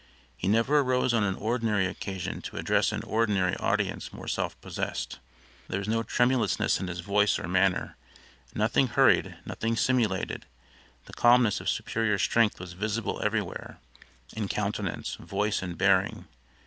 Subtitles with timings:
[0.35, 5.19] He never arose on an ordinary occasion to address an ordinary audience more self possessed.
[5.67, 7.97] There was no tremulousness in his voice or manner;
[8.55, 10.47] nothing hurried, nothing simulated.
[11.05, 13.77] The calmness of superior strength was visible everywhere;
[14.35, 16.25] in countenance, voice and bearing.